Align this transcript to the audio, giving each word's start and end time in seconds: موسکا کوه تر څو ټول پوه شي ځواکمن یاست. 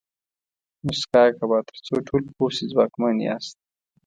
موسکا 0.85 1.23
کوه 1.37 1.59
تر 1.67 1.77
څو 1.85 1.95
ټول 2.07 2.23
پوه 2.35 2.49
شي 2.55 2.65
ځواکمن 2.73 3.15
یاست. 3.27 3.55